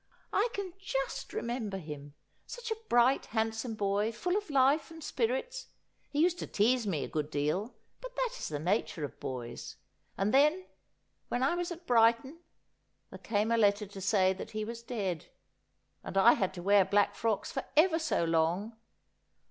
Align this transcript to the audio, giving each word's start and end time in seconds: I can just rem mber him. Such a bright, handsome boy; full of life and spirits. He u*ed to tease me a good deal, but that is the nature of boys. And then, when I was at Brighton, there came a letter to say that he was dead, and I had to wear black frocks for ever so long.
I 0.33 0.49
can 0.55 0.73
just 0.79 1.31
rem 1.31 1.45
mber 1.49 1.79
him. 1.79 2.15
Such 2.47 2.71
a 2.71 2.77
bright, 2.89 3.27
handsome 3.27 3.75
boy; 3.75 4.11
full 4.11 4.35
of 4.35 4.49
life 4.49 4.89
and 4.89 5.03
spirits. 5.03 5.67
He 6.09 6.21
u*ed 6.23 6.35
to 6.39 6.47
tease 6.47 6.87
me 6.87 7.03
a 7.03 7.07
good 7.07 7.29
deal, 7.29 7.75
but 7.99 8.15
that 8.15 8.31
is 8.39 8.47
the 8.47 8.57
nature 8.57 9.03
of 9.03 9.19
boys. 9.19 9.75
And 10.17 10.33
then, 10.33 10.65
when 11.27 11.43
I 11.43 11.53
was 11.53 11.71
at 11.71 11.85
Brighton, 11.85 12.39
there 13.11 13.19
came 13.19 13.51
a 13.51 13.57
letter 13.57 13.85
to 13.85 14.01
say 14.01 14.33
that 14.33 14.49
he 14.49 14.65
was 14.65 14.81
dead, 14.81 15.27
and 16.03 16.17
I 16.17 16.33
had 16.33 16.51
to 16.55 16.63
wear 16.63 16.83
black 16.83 17.13
frocks 17.13 17.51
for 17.51 17.63
ever 17.77 17.99
so 17.99 18.23
long. 18.23 18.75